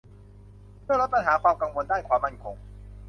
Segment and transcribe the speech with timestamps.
[0.81, 2.55] เพื่อลดปัญหาความกังวลด้านความมั่นคง